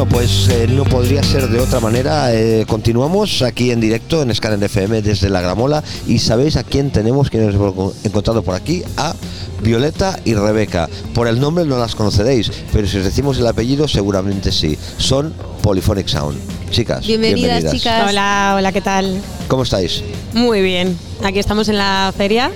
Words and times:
Bueno, 0.00 0.16
pues 0.16 0.48
eh, 0.48 0.66
no 0.66 0.84
podría 0.84 1.22
ser 1.22 1.46
de 1.50 1.60
otra 1.60 1.78
manera. 1.78 2.32
Eh, 2.32 2.64
continuamos 2.66 3.42
aquí 3.42 3.70
en 3.70 3.82
directo 3.82 4.22
en 4.22 4.34
Scanner 4.34 4.64
FM 4.64 5.02
desde 5.02 5.28
la 5.28 5.42
Gramola 5.42 5.84
y 6.06 6.20
sabéis 6.20 6.56
a 6.56 6.64
quién 6.64 6.90
tenemos 6.90 7.28
que 7.28 7.36
nos 7.36 7.54
hemos 7.54 8.02
encontrado 8.02 8.42
por 8.42 8.54
aquí, 8.54 8.82
a 8.96 9.14
Violeta 9.62 10.18
y 10.24 10.32
Rebeca. 10.32 10.88
Por 11.12 11.28
el 11.28 11.38
nombre 11.38 11.66
no 11.66 11.78
las 11.78 11.94
conoceréis, 11.94 12.50
pero 12.72 12.88
si 12.88 12.96
os 12.96 13.04
decimos 13.04 13.38
el 13.40 13.46
apellido 13.46 13.86
seguramente 13.88 14.52
sí. 14.52 14.78
Son 14.96 15.34
Polyphonic 15.60 16.08
Sound. 16.08 16.38
Chicas, 16.70 17.06
Bienvenidas, 17.06 17.70
chicas. 17.70 18.08
Hola, 18.08 18.54
hola, 18.56 18.72
¿qué 18.72 18.80
tal? 18.80 19.20
¿Cómo 19.48 19.64
estáis? 19.64 20.02
Muy 20.32 20.62
bien. 20.62 20.96
Aquí 21.22 21.40
estamos 21.40 21.68
en 21.68 21.76
la 21.76 22.10
feria 22.16 22.50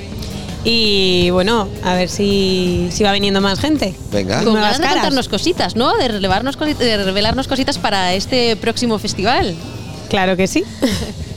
y 0.65 1.31
bueno, 1.31 1.69
a 1.83 1.95
ver 1.95 2.09
si, 2.09 2.89
si 2.91 3.05
va 3.05 3.13
viniendo 3.13 3.41
más 3.41 3.61
gente. 3.61 3.95
Venga. 4.11 4.43
Con 4.43 4.55
ganas 4.55 4.79
de 4.79 4.89
contarnos 4.89 5.29
cositas, 5.29 5.77
¿no? 5.77 5.95
De, 5.97 6.09
relevarnos, 6.09 6.59
de 6.59 7.05
revelarnos 7.05 7.49
cositas 7.49 7.79
para 7.79 8.15
este 8.15 8.57
próximo 8.57 8.99
festival. 8.99 9.55
Claro 10.09 10.37
que 10.37 10.47
sí. 10.47 10.65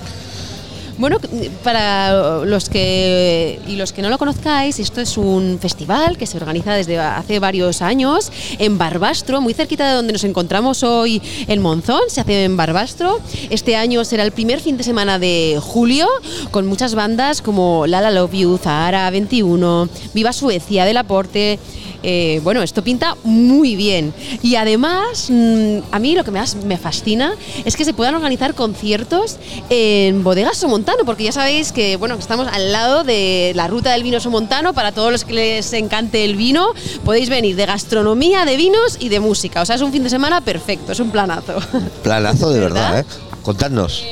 Bueno, 0.97 1.19
para 1.63 2.43
los 2.43 2.69
que 2.69 3.59
y 3.67 3.75
los 3.75 3.93
que 3.93 4.01
no 4.01 4.09
lo 4.09 4.17
conozcáis, 4.17 4.79
esto 4.79 4.99
es 4.99 5.15
un 5.17 5.59
festival 5.61 6.17
que 6.17 6.25
se 6.25 6.37
organiza 6.37 6.73
desde 6.73 6.97
hace 6.97 7.37
varios 7.37 7.83
años 7.83 8.31
en 8.57 8.79
Barbastro, 8.79 9.39
muy 9.39 9.53
cerquita 9.53 9.87
de 9.87 9.93
donde 9.93 10.13
nos 10.13 10.23
encontramos 10.23 10.81
hoy 10.81 11.21
en 11.47 11.61
Monzón, 11.61 12.01
se 12.07 12.21
hace 12.21 12.45
en 12.45 12.57
Barbastro. 12.57 13.19
Este 13.51 13.75
año 13.75 14.03
será 14.05 14.23
el 14.23 14.31
primer 14.31 14.59
fin 14.59 14.75
de 14.75 14.83
semana 14.83 15.19
de 15.19 15.59
julio 15.61 16.07
con 16.49 16.65
muchas 16.65 16.95
bandas 16.95 17.43
como 17.43 17.85
Lala 17.85 18.09
Love 18.09 18.33
You, 18.33 18.57
Zahara 18.57 19.07
21, 19.11 19.89
Viva 20.15 20.33
Suecia, 20.33 20.83
Del 20.85 20.97
Aporte. 20.97 21.59
Eh, 22.03 22.39
bueno, 22.43 22.61
esto 22.61 22.83
pinta 22.83 23.15
muy 23.23 23.75
bien. 23.75 24.13
Y 24.41 24.55
además, 24.55 25.27
mm, 25.29 25.79
a 25.91 25.99
mí 25.99 26.15
lo 26.15 26.23
que 26.23 26.31
más 26.31 26.55
me 26.55 26.77
fascina 26.77 27.33
es 27.65 27.75
que 27.75 27.85
se 27.85 27.93
puedan 27.93 28.15
organizar 28.15 28.53
conciertos 28.53 29.37
en 29.69 30.23
bodegas 30.23 30.57
Somontano, 30.57 31.05
porque 31.05 31.23
ya 31.23 31.31
sabéis 31.31 31.71
que 31.71 31.97
bueno, 31.97 32.15
que 32.15 32.21
estamos 32.21 32.47
al 32.47 32.71
lado 32.71 33.03
de 33.03 33.51
la 33.55 33.67
ruta 33.67 33.91
del 33.91 34.03
vino 34.03 34.19
Somontano. 34.19 34.73
Para 34.73 34.91
todos 34.91 35.11
los 35.11 35.25
que 35.25 35.33
les 35.33 35.73
encante 35.73 36.23
el 36.25 36.35
vino, 36.35 36.73
podéis 37.03 37.29
venir 37.29 37.55
de 37.55 37.65
gastronomía, 37.65 38.45
de 38.45 38.57
vinos 38.57 38.97
y 38.99 39.09
de 39.09 39.19
música. 39.19 39.61
O 39.61 39.65
sea, 39.65 39.75
es 39.75 39.81
un 39.81 39.91
fin 39.91 40.03
de 40.03 40.09
semana 40.09 40.41
perfecto, 40.41 40.91
es 40.91 40.99
un 40.99 41.11
planazo. 41.11 41.55
Planazo 42.03 42.49
de 42.51 42.59
¿Verdad? 42.59 42.91
verdad, 42.93 42.99
¿eh? 42.99 43.05
Contadnos. 43.43 44.03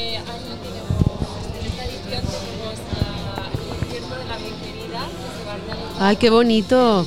Ay, 6.00 6.17
qué 6.17 6.30
bonito. 6.30 7.06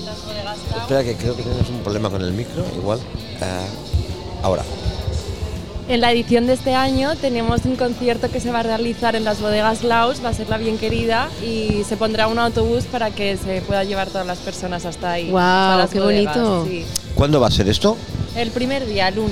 Espera, 0.77 1.05
que 1.05 1.15
creo 1.15 1.37
que 1.37 1.43
tenemos 1.43 1.69
un 1.69 1.79
problema 1.81 2.11
con 2.11 2.23
el 2.23 2.33
micro, 2.33 2.65
igual. 2.77 2.99
Ah, 3.41 3.65
ahora. 4.43 4.63
En 5.89 6.03
la 6.03 6.13
edición 6.13 6.47
de 6.47 6.53
este 6.53 6.75
año 6.75 7.17
tenemos 7.17 7.65
un 7.65 7.75
concierto 7.77 8.31
que 8.31 8.41
se 8.41 8.51
va 8.51 8.61
a 8.61 8.63
realizar 8.63 9.17
en 9.17 9.25
las 9.25 9.41
bodegas 9.41 9.85
Laos, 9.85 10.23
va 10.23 10.29
a 10.29 10.35
ser 10.35 10.51
la 10.51 10.59
bien 10.59 10.77
querida 10.77 11.31
y 11.43 11.83
se 11.89 11.97
pondrá 11.97 12.27
un 12.29 12.39
autobús 12.39 12.85
para 12.85 13.11
que 13.11 13.39
se 13.39 13.63
pueda 13.63 13.85
llevar 13.85 14.09
todas 14.09 14.27
las 14.27 14.37
personas 14.39 14.85
hasta 14.85 15.13
ahí. 15.13 15.31
Las 15.33 15.89
qué 15.91 16.01
bodegas, 16.01 16.37
bonito. 16.37 16.67
sí. 16.69 16.85
¿Cuándo 17.15 17.41
va 17.41 17.47
a 17.47 17.51
ser 17.51 17.69
esto? 17.71 17.97
El 18.37 18.51
primer 18.51 18.85
día, 18.87 19.09
el 19.09 19.19
1. 19.19 19.31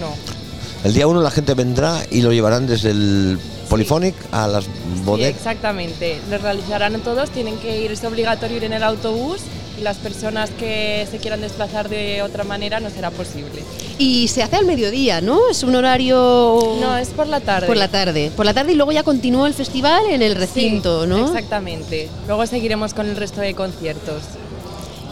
El 0.84 0.94
día 0.94 1.06
1 1.06 1.20
la 1.20 1.30
gente 1.30 1.52
vendrá 1.52 2.00
y 2.10 2.22
lo 2.22 2.32
llevarán 2.32 2.66
desde 2.66 2.90
el 2.90 3.38
Polyphonic 3.68 4.14
a 4.32 4.46
las 4.48 4.64
Sí, 4.64 4.70
bodegas. 5.04 5.36
exactamente. 5.36 6.18
Lo 6.30 6.38
realizarán 6.38 6.98
todos, 7.00 7.28
tienen 7.30 7.58
que 7.58 7.82
ir, 7.82 7.92
es 7.92 8.02
obligatorio 8.04 8.56
ir 8.56 8.64
en 8.64 8.72
el 8.72 8.82
autobús 8.82 9.40
las 9.80 9.98
personas 9.98 10.50
que 10.50 11.06
se 11.10 11.18
quieran 11.18 11.40
desplazar 11.40 11.88
de 11.88 12.22
otra 12.22 12.44
manera 12.44 12.80
no 12.80 12.90
será 12.90 13.10
posible. 13.10 13.62
Y 13.98 14.28
se 14.28 14.42
hace 14.42 14.56
al 14.56 14.64
mediodía, 14.64 15.20
¿no? 15.20 15.48
Es 15.50 15.62
un 15.62 15.74
horario 15.74 16.76
No, 16.80 16.96
es 16.96 17.08
por 17.08 17.26
la 17.26 17.40
tarde. 17.40 17.66
por 17.66 17.76
la 17.76 17.88
tarde. 17.88 18.30
Por 18.34 18.46
la 18.46 18.54
tarde 18.54 18.72
y 18.72 18.74
luego 18.76 18.92
ya 18.92 19.02
continúa 19.02 19.46
el 19.48 19.54
festival 19.54 20.06
en 20.10 20.22
el 20.22 20.34
recinto, 20.34 21.02
Sí, 21.04 21.08
¿no? 21.08 21.26
Exactamente. 21.26 22.08
Luego 22.26 22.46
seguiremos 22.46 22.94
con 22.94 23.08
el 23.08 23.16
resto 23.16 23.40
de 23.40 23.54
conciertos. 23.54 24.22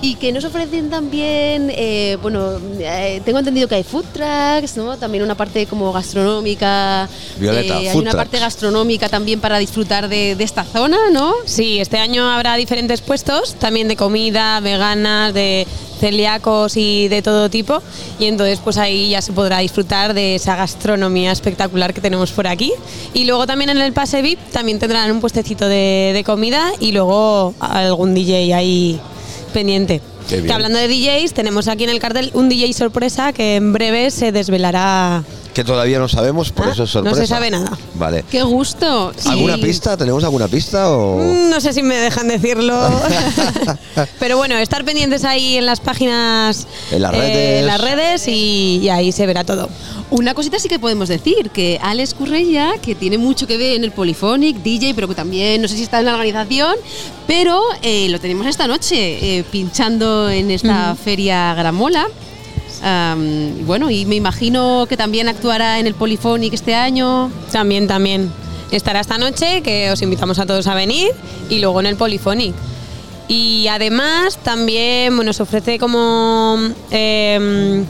Y 0.05 0.17
que 0.17 0.33
nos 0.33 0.45
ofrecen 0.45 0.91
también, 0.91 1.71
eh, 1.75 2.19
bueno, 2.21 2.59
eh, 2.79 3.23
tengo 3.25 3.39
entendido 3.39 3.67
que 3.69 3.77
hay 3.77 3.85
food 3.85 4.05
trucks, 4.13 4.77
¿no? 4.77 4.99
También 4.99 5.25
una 5.25 5.35
parte 5.35 5.65
como 5.67 5.91
gastronómica. 5.95 7.09
Violeta, 7.39 7.81
Eh, 7.81 7.89
hay 7.89 7.97
una 7.97 8.11
trucks. 8.11 8.17
parte 8.17 8.39
gastronómica 8.39 9.09
también 9.09 9.41
para 9.41 9.57
disfrutar 9.59 10.09
de, 10.11 10.37
de 10.37 10.45
esta 10.45 10.63
zona, 10.65 10.99
¿no? 11.11 11.33
Sí, 11.47 11.81
este 11.81 11.97
año 11.97 12.31
habrá 12.31 12.57
diferentes 12.57 13.01
puestos, 13.01 13.55
también 13.55 13.89
de 13.89 13.97
comida, 13.97 14.61
veganas, 14.61 15.33
de 15.33 15.67
celíacos 16.01 16.77
y 16.77 17.09
de 17.09 17.23
todo 17.23 17.49
tipo. 17.49 17.81
Y 18.19 18.27
entonces 18.27 18.59
pues 18.63 18.77
ahí 18.77 19.09
ya 19.09 19.23
se 19.23 19.33
podrá 19.33 19.61
disfrutar 19.61 20.13
de 20.13 20.35
esa 20.35 20.55
gastronomía 20.55 21.33
espectacular 21.33 21.95
que 21.95 22.03
tenemos 22.03 22.31
por 22.31 22.47
aquí. 22.47 22.75
Y 23.15 23.25
luego 23.25 23.47
también 23.47 23.71
en 23.71 23.79
el 23.79 23.95
pase 23.95 24.21
VIP 24.21 24.39
también 24.53 24.79
tendrán 24.79 25.11
un 25.11 25.21
puestecito 25.23 25.67
de, 25.67 26.11
de 26.13 26.25
comida 26.25 26.73
y 26.79 26.93
luego 26.93 27.55
algún 27.59 28.13
DJ 28.15 28.53
ahí 28.55 29.01
pendiente. 29.55 30.03
Que 30.29 30.53
hablando 30.53 30.79
de 30.79 30.89
DJs, 30.89 31.33
tenemos 31.33 31.69
aquí 31.69 31.85
en 31.85 31.91
el 31.91 32.01
cartel 32.01 32.31
un 32.35 32.51
DJ 32.51 32.75
sorpresa 32.75 33.33
que 33.33 33.57
en 33.57 33.73
breve 33.73 34.11
se 34.11 34.33
desvelará. 34.33 35.25
Que 35.55 35.63
todavía 35.65 36.01
no 36.01 36.09
sabemos, 36.09 36.51
por 36.51 36.67
Ah, 36.67 36.73
eso 36.73 36.83
es 36.83 36.95
no 36.97 37.03
se 37.03 37.11
sorpresa. 37.11 37.27
sabe 37.37 37.51
nada. 37.51 37.79
Vale. 37.95 38.25
¡Qué 38.31 38.43
gusto! 38.43 39.13
¿Alguna 39.27 39.57
pista? 39.57 39.97
¿Tenemos 39.97 40.25
alguna 40.25 40.49
pista 40.49 40.91
o...? 40.91 41.19
Mm, 41.19 41.49
No 41.51 41.61
sé 41.61 41.73
si 41.73 41.83
me 41.83 41.95
dejan 41.97 42.27
decirlo. 42.27 42.77
Pero 44.19 44.37
bueno, 44.37 44.57
estar 44.59 44.85
pendientes 44.85 45.25
ahí 45.25 45.57
en 45.57 45.67
las 45.67 45.79
páginas, 45.81 46.67
En 46.91 47.03
las 47.03 47.15
eh, 47.15 47.17
redes. 47.19 47.61
en 47.61 47.67
las 47.67 47.81
redes 47.81 48.29
y, 48.29 48.81
y 48.83 48.89
ahí 48.89 49.13
se 49.13 49.27
verá 49.27 49.45
todo. 49.45 49.69
Una 50.11 50.35
cosita 50.35 50.59
sí 50.59 50.69
que 50.69 50.79
podemos 50.79 51.09
decir, 51.09 51.51
que 51.51 51.79
Alex 51.81 52.15
Currella, 52.15 52.73
que 52.83 52.95
tiene 52.95 53.17
mucho 53.19 53.47
que 53.47 53.57
ver 53.57 53.77
en 53.77 53.85
el 53.85 53.93
Polyphonic, 53.93 54.57
DJ, 54.63 54.95
pero 54.95 55.07
que 55.09 55.15
también 55.15 55.63
no 55.63 55.69
sé 55.69 55.77
si 55.77 55.83
está 55.85 56.01
en 56.01 56.07
la 56.07 56.13
organización, 56.15 56.75
pero 57.27 57.63
eh, 57.83 58.09
lo 58.11 58.19
tenemos 58.21 58.47
esta 58.47 58.67
noche 58.67 59.39
eh, 59.39 59.45
pinchando 59.51 60.29
en 60.31 60.51
esta 60.51 60.95
feria 60.97 61.55
Gramola. 61.55 62.07
Y 62.85 63.63
bueno, 63.63 63.91
y 63.91 64.05
me 64.05 64.17
imagino 64.17 64.85
que 64.87 64.97
también 64.97 65.29
actuará 65.29 65.79
en 65.79 65.87
el 65.87 65.95
Polyphonic 65.95 66.53
este 66.53 66.75
año. 66.75 67.31
También, 67.51 67.87
también. 67.87 68.31
Estará 68.71 69.01
esta 69.01 69.17
noche, 69.17 69.63
que 69.63 69.91
os 69.91 70.03
invitamos 70.03 70.39
a 70.39 70.47
todos 70.47 70.67
a 70.67 70.75
venir, 70.75 71.11
y 71.49 71.61
luego 71.61 71.81
en 71.81 71.87
el 71.87 71.97
Polyphonic. 71.97 72.55
Y 73.29 73.69
además 73.69 74.39
también 74.43 75.17
nos 75.17 75.41
ofrece 75.41 75.79
como, 75.79 76.59
em, 76.91 77.87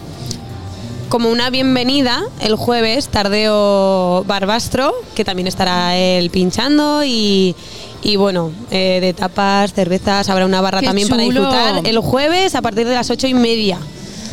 como 1.08 1.30
una 1.30 1.50
bienvenida 1.50 2.22
el 2.40 2.54
jueves, 2.54 3.08
Tardeo 3.08 4.24
Barbastro, 4.24 4.94
que 5.16 5.24
también 5.24 5.48
estará 5.48 5.96
él 5.96 6.30
pinchando 6.30 7.02
y, 7.02 7.56
y 8.02 8.16
bueno, 8.16 8.52
eh, 8.70 8.98
de 9.00 9.12
tapas, 9.12 9.72
cervezas, 9.72 10.28
habrá 10.28 10.44
una 10.44 10.60
barra 10.60 10.80
¡Qué 10.80 10.86
también 10.86 11.08
para 11.08 11.22
disfrutar 11.22 11.80
el 11.84 11.98
jueves 11.98 12.54
a 12.54 12.62
partir 12.62 12.86
de 12.86 12.94
las 12.94 13.10
ocho 13.10 13.26
y 13.26 13.34
media. 13.34 13.78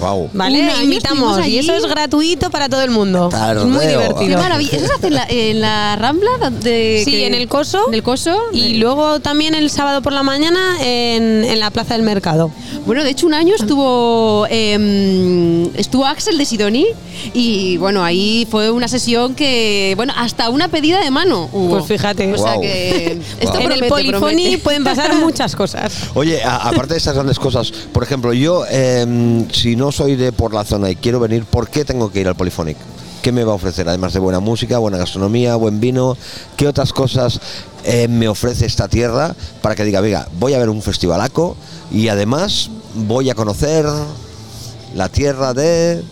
Wow. 0.01 0.29
¿Vale? 0.33 0.61
Un 0.63 0.69
año 0.69 0.81
Invitamos. 0.83 1.37
estuvimos 1.37 1.47
Y 1.47 1.59
eso 1.59 1.71
allí. 1.73 1.83
es 1.85 1.89
gratuito 1.89 2.49
para 2.49 2.67
todo 2.67 2.81
el 2.81 2.91
mundo. 2.91 3.29
Tardeo. 3.29 3.63
Es 3.63 3.69
muy 3.69 3.79
¡Qué 3.85 3.87
divertido. 3.89 4.39
maravilla! 4.39 4.77
¿Eso 4.77 4.87
se 4.87 4.93
hace 4.93 5.07
en 5.07 5.13
la, 5.13 5.25
en 5.29 5.61
la 5.61 5.95
Rambla? 5.95 6.29
De, 6.61 7.01
Sí, 7.05 7.11
que- 7.11 7.27
en 7.27 7.33
el 7.35 7.47
Coso. 7.47 7.87
¿En 7.87 7.93
el 7.93 8.03
Coso? 8.03 8.35
Y 8.51 8.75
luego 8.75 9.19
también 9.19 9.55
el 9.55 9.69
sábado 9.69 10.01
por 10.01 10.11
la 10.13 10.23
mañana 10.23 10.77
en, 10.81 11.43
en 11.45 11.59
la 11.59 11.69
Plaza 11.71 11.93
del 11.93 12.03
Mercado. 12.03 12.51
Bueno, 12.85 13.03
de 13.03 13.11
hecho 13.11 13.27
un 13.27 13.33
año 13.35 13.53
estuvo 13.55 14.47
em, 14.49 15.65
estuvo 15.75 16.05
Axel 16.05 16.37
de 16.37 16.45
Sidoni 16.45 16.85
y 17.33 17.77
bueno, 17.77 18.03
ahí 18.03 18.47
fue 18.49 18.71
una 18.71 18.87
sesión 18.87 19.35
que, 19.35 19.93
bueno, 19.95 20.13
hasta 20.17 20.49
una 20.49 20.67
pedida 20.67 20.99
de 21.01 21.11
mano 21.11 21.49
hubo. 21.53 21.69
Pues 21.77 21.85
fíjate. 21.85 22.33
O 22.33 22.37
sea 22.37 22.53
Guau. 22.53 22.61
que 22.61 23.19
esto 23.39 23.51
Guau. 23.53 23.61
en 23.65 23.71
el 23.71 23.85
Polifoni 23.87 24.19
promete. 24.19 24.57
pueden 24.59 24.83
pasar 24.83 25.13
muchas 25.21 25.55
cosas. 25.55 25.93
Oye, 26.15 26.41
a- 26.43 26.67
aparte 26.69 26.93
de 26.93 26.97
estas 26.97 27.13
grandes 27.13 27.37
cosas, 27.39 27.71
por 27.91 28.03
ejemplo, 28.03 28.33
yo, 28.33 28.65
em, 28.67 29.47
si 29.51 29.75
no 29.75 29.90
soy 29.91 30.15
de 30.15 30.31
por 30.31 30.53
la 30.53 30.63
zona 30.63 30.89
y 30.89 30.95
quiero 30.95 31.19
venir, 31.19 31.45
¿por 31.45 31.69
qué 31.69 31.85
tengo 31.85 32.11
que 32.11 32.21
ir 32.21 32.27
al 32.27 32.35
Polyphonic? 32.35 32.77
¿Qué 33.21 33.31
me 33.31 33.43
va 33.43 33.51
a 33.51 33.55
ofrecer? 33.55 33.87
Además 33.87 34.13
de 34.13 34.19
buena 34.19 34.39
música, 34.39 34.79
buena 34.79 34.97
gastronomía, 34.97 35.55
buen 35.55 35.79
vino, 35.79 36.17
¿qué 36.57 36.67
otras 36.67 36.91
cosas 36.91 37.39
eh, 37.83 38.07
me 38.07 38.27
ofrece 38.27 38.65
esta 38.65 38.87
tierra 38.87 39.35
para 39.61 39.75
que 39.75 39.83
diga, 39.83 40.01
venga, 40.01 40.27
voy 40.39 40.53
a 40.53 40.59
ver 40.59 40.69
un 40.69 40.81
festivalaco 40.81 41.55
y 41.91 42.07
además 42.07 42.69
voy 42.95 43.29
a 43.29 43.35
conocer 43.35 43.85
la 44.95 45.09
tierra 45.09 45.53
de... 45.53 46.03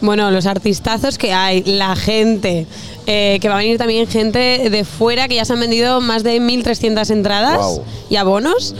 Bueno, 0.00 0.30
los 0.32 0.46
artistazos 0.46 1.16
que 1.16 1.32
hay, 1.32 1.62
la 1.62 1.94
gente, 1.94 2.66
eh, 3.06 3.38
que 3.40 3.48
va 3.48 3.54
a 3.54 3.58
venir 3.58 3.78
también 3.78 4.08
gente 4.08 4.68
de 4.68 4.84
fuera, 4.84 5.28
que 5.28 5.36
ya 5.36 5.44
se 5.44 5.52
han 5.52 5.60
vendido 5.60 6.00
más 6.00 6.24
de 6.24 6.40
1.300 6.40 7.10
entradas 7.10 7.80
y 8.10 8.16
abonos. 8.16 8.74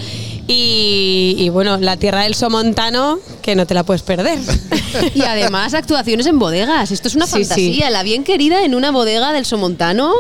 Y, 0.49 1.37
y 1.39 1.49
bueno, 1.51 1.79
la 1.79 1.97
tierra 1.97 2.23
del 2.25 2.35
Somontano, 2.35 3.19
que 3.43 3.55
no 3.55 3.67
te 3.67 3.75
la 3.75 3.85
puedes 3.85 4.03
perder. 4.03 4.39
Y 5.15 5.23
además 5.23 5.73
actuaciones 5.73 6.27
en 6.27 6.39
bodegas. 6.39 6.91
Esto 6.91 7.09
es 7.09 7.15
una 7.15 7.27
Sí, 7.27 7.33
sí. 7.39 7.45
fantasía. 7.45 7.89
La 7.91 8.03
bien 8.03 8.25
querida 8.25 8.63
en 8.65 8.75
una 8.75 8.91
bodega 8.91 9.33
del 9.33 9.47
Somontano. 9.47 10.13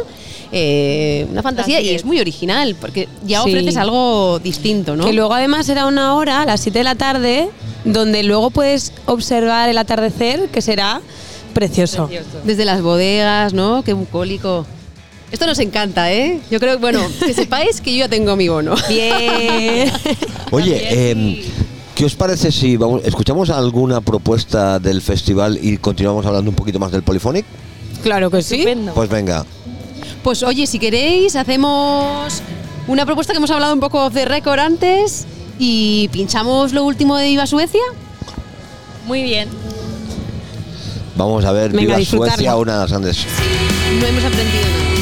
eh, 0.54 1.26
una 1.30 1.42
fantasía 1.42 1.78
Así 1.78 1.86
y 1.86 1.90
es. 1.94 2.04
muy 2.04 2.20
original 2.20 2.74
porque 2.80 3.08
ya 3.26 3.42
Sí. 3.42 3.50
ofreces 3.50 3.76
algo 3.76 4.38
distinto, 4.38 4.96
¿no? 4.96 5.04
Que 5.04 5.12
luego 5.14 5.32
además 5.34 5.64
será 5.66 5.86
una 5.86 6.14
hora, 6.14 6.42
a 6.42 6.46
las 6.46 6.60
7 6.60 6.78
de 6.78 6.84
la 6.84 6.94
tarde, 6.94 7.48
donde 7.84 8.22
luego 8.22 8.50
puedes 8.50 8.92
observar 9.06 9.68
el 9.70 9.76
atardecer, 9.78 10.48
que 10.48 10.60
será 10.62 11.00
Precioso. 11.54 12.08
Desde 12.44 12.64
las 12.64 12.80
bodegas, 12.80 13.52
¿no? 13.52 13.82
Qué 13.82 13.92
bucólico. 13.92 14.64
Esto 15.32 15.46
nos 15.46 15.58
encanta, 15.58 16.12
¿eh? 16.12 16.40
Yo 16.50 16.60
creo, 16.60 16.78
bueno, 16.78 17.00
que 17.18 17.32
sepáis 17.32 17.80
que 17.80 17.90
yo 17.92 18.00
ya 18.00 18.08
tengo 18.08 18.36
mi 18.36 18.48
bono. 18.48 18.74
Bien. 18.88 19.90
Oye, 20.50 21.10
em, 21.10 21.38
¿qué 21.94 22.04
os 22.04 22.14
parece 22.14 22.52
si 22.52 22.76
vamos, 22.76 23.00
escuchamos 23.04 23.48
alguna 23.48 24.02
propuesta 24.02 24.78
del 24.78 25.00
festival 25.00 25.58
y 25.60 25.78
continuamos 25.78 26.26
hablando 26.26 26.50
un 26.50 26.54
poquito 26.54 26.78
más 26.78 26.92
del 26.92 27.02
Polyphonic? 27.02 27.46
claro 28.02 28.30
que 28.30 28.42
sí. 28.42 28.56
Estupendo. 28.56 28.92
Pues 28.92 29.08
venga. 29.08 29.46
Pues 30.22 30.42
oye, 30.42 30.66
si 30.66 30.78
queréis, 30.78 31.34
hacemos 31.36 32.42
una 32.86 33.06
propuesta 33.06 33.32
que 33.32 33.38
hemos 33.38 33.50
hablado 33.50 33.72
un 33.72 33.80
poco 33.80 34.10
de 34.10 34.24
récord 34.24 34.58
antes 34.58 35.24
y 35.58 36.08
pinchamos 36.12 36.72
lo 36.72 36.84
último 36.84 37.16
de 37.16 37.28
Viva 37.28 37.46
Suecia. 37.46 37.80
Muy 39.06 39.22
bien. 39.22 39.48
Vamos 41.16 41.44
a 41.44 41.52
ver, 41.52 41.72
Venga, 41.72 41.96
viva. 41.96 42.04
Suecia, 42.04 42.56
una 42.56 42.74
de 42.74 42.78
las 42.80 42.90
grandes. 42.90 43.26
No 44.00 44.06
hemos 44.06 44.24
aprendido 44.24 44.62
nada. 44.62 45.01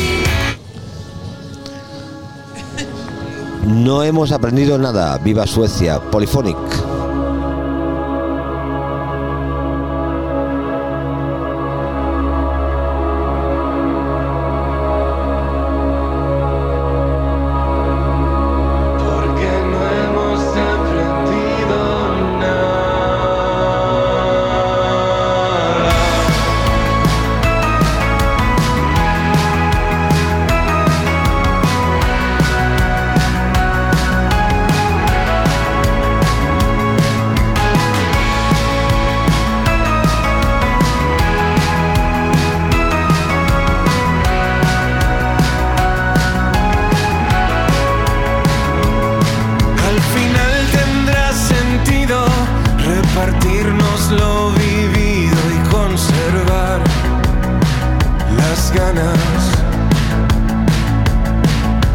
No 3.66 4.02
hemos 4.02 4.32
aprendido 4.32 4.78
nada. 4.78 5.18
Viva 5.18 5.46
Suecia, 5.46 6.00
Polyphonic. 6.00 6.56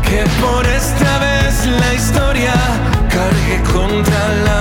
Que 0.02 0.24
por 0.42 0.66
esta 0.66 1.20
vez 1.20 1.66
la 1.66 1.94
historia 1.94 2.54
cargue 3.10 3.62
contra 3.74 4.30
la 4.46 4.55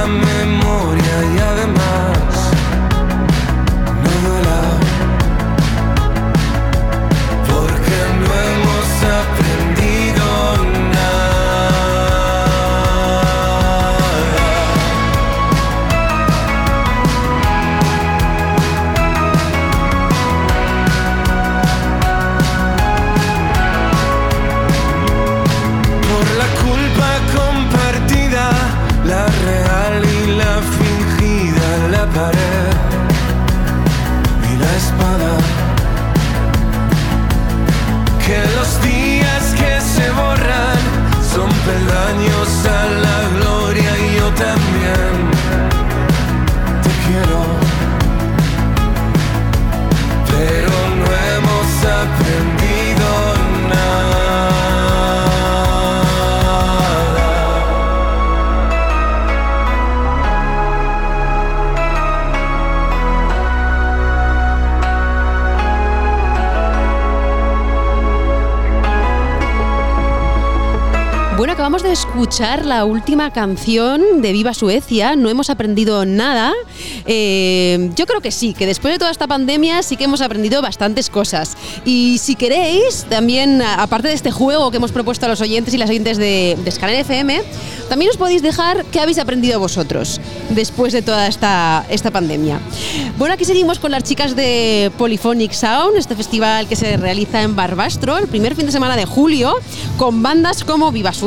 también 44.92 45.33
Bueno, 71.36 71.52
acabamos 71.54 71.82
de 71.82 71.90
escuchar 71.90 72.64
la 72.64 72.84
última 72.84 73.32
canción 73.32 74.22
de 74.22 74.30
Viva 74.30 74.54
Suecia. 74.54 75.16
No 75.16 75.28
hemos 75.28 75.50
aprendido 75.50 76.06
nada. 76.06 76.52
Eh, 77.06 77.90
yo 77.96 78.06
creo 78.06 78.20
que 78.20 78.30
sí, 78.30 78.54
que 78.54 78.66
después 78.66 78.94
de 78.94 79.00
toda 79.00 79.10
esta 79.10 79.26
pandemia 79.26 79.82
sí 79.82 79.96
que 79.96 80.04
hemos 80.04 80.20
aprendido 80.20 80.62
bastantes 80.62 81.10
cosas. 81.10 81.56
Y 81.84 82.18
si 82.18 82.36
queréis, 82.36 83.04
también, 83.08 83.62
aparte 83.62 84.06
de 84.06 84.14
este 84.14 84.30
juego 84.30 84.70
que 84.70 84.76
hemos 84.76 84.92
propuesto 84.92 85.26
a 85.26 85.28
los 85.28 85.40
oyentes 85.40 85.74
y 85.74 85.78
las 85.78 85.90
oyentes 85.90 86.18
de, 86.18 86.56
de 86.64 86.70
Scanner 86.70 87.00
FM, 87.00 87.42
también 87.88 88.12
os 88.12 88.16
podéis 88.16 88.40
dejar 88.40 88.84
qué 88.86 89.00
habéis 89.00 89.18
aprendido 89.18 89.58
vosotros 89.58 90.20
después 90.50 90.92
de 90.92 91.02
toda 91.02 91.26
esta, 91.26 91.84
esta 91.90 92.12
pandemia. 92.12 92.60
Bueno, 93.18 93.34
aquí 93.34 93.44
seguimos 93.44 93.80
con 93.80 93.90
las 93.90 94.04
chicas 94.04 94.36
de 94.36 94.92
Polyphonic 94.98 95.50
Sound, 95.52 95.96
este 95.96 96.14
festival 96.14 96.68
que 96.68 96.76
se 96.76 96.96
realiza 96.96 97.42
en 97.42 97.56
Barbastro 97.56 98.18
el 98.18 98.28
primer 98.28 98.54
fin 98.54 98.66
de 98.66 98.72
semana 98.72 98.94
de 98.94 99.04
julio, 99.04 99.56
con 99.98 100.22
bandas 100.22 100.62
como 100.62 100.92
Viva 100.92 101.12
Suecia, 101.12 101.23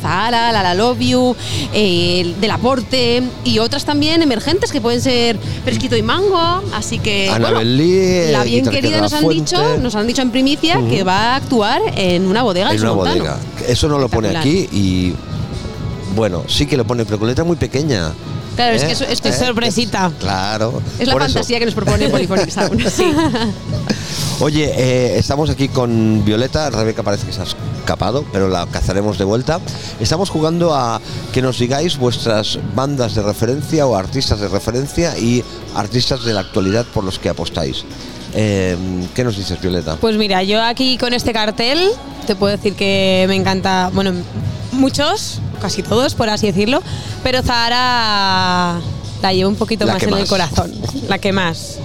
Zahara, 0.00 0.52
La 0.52 0.62
La 0.62 0.74
Love 0.74 0.98
You, 1.00 1.36
eh, 1.74 2.34
Del 2.40 2.50
Aporte 2.50 3.22
y 3.44 3.58
otras 3.58 3.84
también 3.84 4.22
emergentes 4.22 4.70
que 4.72 4.80
pueden 4.80 5.00
ser 5.00 5.38
Fresquito 5.64 5.96
y 5.96 6.02
Mango. 6.02 6.62
Así 6.74 6.98
que. 6.98 7.28
Annabel 7.30 7.76
Lee, 7.76 8.32
la 8.32 8.44
bien 8.44 8.64
querida 8.66 9.00
nos 9.00 9.12
han, 9.12 9.22
Fuente. 9.22 9.40
dicho, 9.56 9.76
nos 9.78 9.94
han 9.94 10.06
dicho 10.06 10.22
en 10.22 10.30
primicia 10.30 10.78
que 10.88 11.04
va 11.04 11.32
a 11.32 11.36
actuar 11.36 11.80
en 11.96 12.26
una 12.26 12.42
bodega 12.42 12.72
en 12.72 12.80
una 12.80 12.92
bodega. 12.92 13.36
Eso 13.66 13.88
no 13.88 13.98
lo 13.98 14.08
pone 14.08 14.36
aquí 14.36 14.68
y. 14.72 15.14
Bueno, 16.14 16.44
sí 16.46 16.66
que 16.66 16.76
lo 16.76 16.84
pone, 16.86 17.04
pero 17.06 17.18
con 17.18 17.26
letra 17.28 17.42
muy 17.44 17.56
pequeña. 17.56 18.12
Claro, 18.54 18.76
es 18.76 18.82
¿Eh? 18.82 18.86
que 18.86 18.92
eso- 18.92 19.04
esto 19.04 19.28
Es 19.30 19.36
sorpresita. 19.38 20.12
Claro. 20.20 20.82
es 20.98 21.06
la 21.06 21.14
eso. 21.14 21.20
fantasía 21.22 21.58
que 21.58 21.64
nos 21.64 21.74
propone 21.74 22.08
Polyphonic 22.10 22.50
Sound. 22.50 22.86
Sí. 22.90 23.14
Oye, 24.40 24.72
eh, 24.76 25.18
estamos 25.18 25.48
aquí 25.48 25.68
con 25.68 26.22
Violeta. 26.24 26.68
Rebeca 26.68 27.02
parece 27.02 27.26
que 27.26 27.32
se 27.32 27.40
escapado, 27.92 28.24
pero 28.32 28.48
la 28.48 28.66
cazaremos 28.66 29.18
de 29.18 29.24
vuelta. 29.24 29.60
Estamos 30.00 30.30
jugando 30.30 30.74
a 30.74 30.98
que 31.32 31.42
nos 31.42 31.58
digáis 31.58 31.98
vuestras 31.98 32.58
bandas 32.74 33.14
de 33.14 33.22
referencia 33.22 33.86
o 33.86 33.94
artistas 33.94 34.40
de 34.40 34.48
referencia 34.48 35.18
y 35.18 35.44
artistas 35.74 36.24
de 36.24 36.32
la 36.32 36.40
actualidad 36.40 36.86
por 36.86 37.04
los 37.04 37.18
que 37.18 37.28
apostáis. 37.28 37.84
Eh, 38.34 38.78
¿Qué 39.14 39.24
nos 39.24 39.36
dices, 39.36 39.60
Violeta? 39.60 39.96
Pues 39.96 40.16
mira, 40.16 40.42
yo 40.42 40.62
aquí 40.62 40.96
con 40.96 41.12
este 41.12 41.34
cartel 41.34 41.90
te 42.26 42.34
puedo 42.34 42.56
decir 42.56 42.74
que 42.74 43.26
me 43.28 43.36
encanta, 43.36 43.90
bueno, 43.92 44.12
muchos, 44.72 45.40
casi 45.60 45.82
todos, 45.82 46.14
por 46.14 46.30
así 46.30 46.46
decirlo, 46.46 46.82
pero 47.22 47.42
Zahara 47.42 48.80
la 49.20 49.32
llevo 49.34 49.50
un 49.50 49.56
poquito 49.56 49.84
La 49.84 49.94
más 49.94 50.02
en 50.02 50.14
el 50.14 50.26
corazón, 50.26 50.72
la 51.08 51.18
que 51.18 51.32
más. 51.34 51.76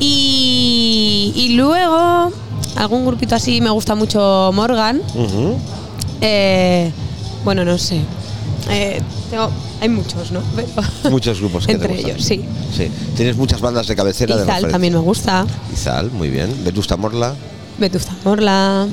Y, 0.00 1.32
y 1.36 1.50
luego, 1.50 2.32
algún 2.76 3.04
grupito 3.06 3.34
así, 3.34 3.60
me 3.60 3.70
gusta 3.70 3.94
mucho 3.94 4.50
Morgan. 4.54 5.00
Eh, 6.20 6.90
bueno, 7.44 7.64
no 7.64 7.78
sé. 7.78 8.00
Eh, 8.70 9.00
tengo- 9.30 9.50
hay 9.80 9.88
muchos, 9.88 10.30
¿no? 10.30 10.40
Pero- 10.54 11.10
Muchos 11.10 11.40
grupos 11.40 11.66
que 11.66 11.74
te 11.74 11.84
Entre 11.84 11.94
gustan. 11.94 12.10
ellos, 12.10 12.24
sí. 12.24 12.44
Sí. 12.76 12.88
Tienes 13.16 13.36
muchas 13.36 13.60
bandas 13.60 13.86
de 13.88 13.96
cabecera 13.96 14.36
de 14.36 14.42
Izal 14.42 14.46
referencia. 14.48 14.72
también 14.72 14.92
me 14.94 15.00
gusta. 15.00 15.46
Izal, 15.72 16.10
muy 16.12 16.28
bien. 16.30 16.54
Vetusta 16.64 16.96
Morla. 16.96 17.34
Vetusta 17.78 18.12
Morla. 18.24 18.86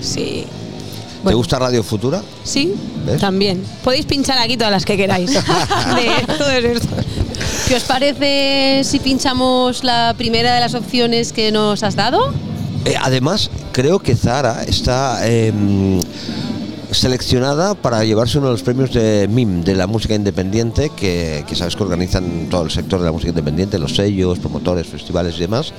Sí. 0.00 0.46
¿Te 0.46 1.24
Bueno, 1.24 1.36
gusta 1.36 1.58
Radio 1.58 1.82
Futura? 1.82 2.22
Sí, 2.44 2.72
¿Ves? 3.04 3.20
también. 3.20 3.62
Podéis 3.84 4.06
pinchar 4.06 4.38
aquí 4.38 4.56
todas 4.56 4.72
las 4.72 4.86
que 4.86 4.96
queráis. 4.96 5.30
de. 5.34 6.80
¿Qué 7.68 7.76
os 7.76 7.82
parece 7.84 8.82
si 8.84 8.98
pinchamos 9.00 9.84
la 9.84 10.14
primera 10.16 10.54
de 10.54 10.60
las 10.60 10.74
opciones 10.74 11.32
que 11.34 11.52
nos 11.52 11.82
has 11.82 11.94
dado? 11.94 12.32
Eh, 12.84 12.94
además, 13.00 13.50
creo 13.72 13.98
que 13.98 14.16
Zara 14.16 14.64
está. 14.64 15.20
eh, 15.28 15.52
seleccionada 16.92 17.74
para 17.74 18.04
llevarse 18.04 18.38
uno 18.38 18.48
de 18.48 18.54
los 18.54 18.62
premios 18.62 18.92
de 18.92 19.28
MIM, 19.30 19.62
de 19.62 19.74
la 19.74 19.86
música 19.86 20.14
independiente, 20.14 20.90
que, 20.90 21.44
que 21.46 21.54
sabes 21.54 21.76
que 21.76 21.82
organizan 21.82 22.48
todo 22.50 22.62
el 22.64 22.70
sector 22.70 22.98
de 22.98 23.06
la 23.06 23.12
música 23.12 23.30
independiente, 23.30 23.78
los 23.78 23.94
sellos, 23.94 24.38
promotores, 24.38 24.86
festivales 24.86 25.36
y 25.36 25.40
demás. 25.40 25.72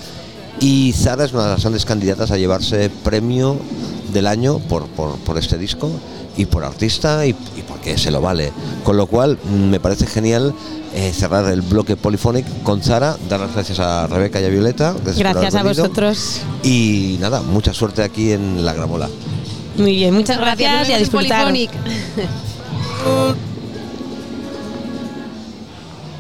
Y 0.60 0.94
Zara 0.94 1.26
es 1.26 1.34
una 1.34 1.44
de 1.44 1.50
las 1.50 1.62
grandes 1.62 1.86
candidatas 1.86 2.32
a 2.32 2.38
llevarse 2.38 2.90
premio 3.04 3.58
del 4.14 4.28
año 4.28 4.60
por, 4.60 4.88
por, 4.88 5.18
por 5.18 5.38
este 5.38 5.58
disco 5.58 5.90
y 6.38 6.46
por 6.46 6.64
artista 6.64 7.26
y, 7.26 7.30
y 7.30 7.62
porque 7.68 7.98
se 7.98 8.12
lo 8.12 8.22
vale. 8.22 8.52
Con 8.84 8.98
lo 8.98 9.08
cual 9.08 9.38
me 9.50 9.80
parece 9.80 10.06
genial 10.06 10.54
eh, 10.94 11.14
cerrar 11.14 11.46
el 11.52 11.62
bloque 11.62 11.96
Polyphonic 11.96 12.46
con 12.64 12.82
Zara, 12.82 13.16
dar 13.30 13.40
las 13.40 13.54
gracias 13.54 13.80
a 13.80 14.08
Rebeca 14.08 14.42
y 14.42 14.46
a 14.46 14.50
Violeta. 14.50 14.94
Gracias 15.18 15.56
a 15.56 15.64
vosotros. 15.64 16.42
Y 16.64 17.18
nada, 17.22 17.42
mucha 17.42 17.74
suerte 17.74 18.04
aquí 18.04 18.32
en 18.32 18.66
La 18.66 18.74
Gramola. 18.74 19.10
Muy 19.78 19.96
bien, 19.96 20.14
muchas 20.14 20.38
gracias, 20.38 20.60
y 20.60 20.66
a 20.66 20.76
Gracias, 20.76 21.00
disfrutar. 21.00 21.54